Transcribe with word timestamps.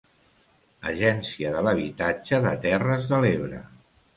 Agència 0.91 1.51
de 1.57 1.61
l'Habitatge 1.67 2.41
de 2.47 2.55
Terres 2.67 3.07
de 3.13 3.21
l'Ebre. 3.27 3.63